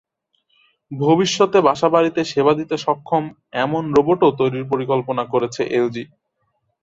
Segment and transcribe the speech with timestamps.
[0.91, 3.23] ভবিষ্যতে বাসা বাড়িতে সেবা দিতে সক্ষম
[3.63, 6.03] এমন রোবটও তৈরির পরিকল্পনা করছে এলজি।